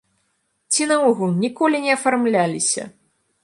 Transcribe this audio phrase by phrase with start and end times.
[0.71, 2.91] Ці наогул ніколі не афармляліся!